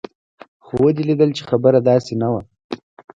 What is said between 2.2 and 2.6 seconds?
نه وه.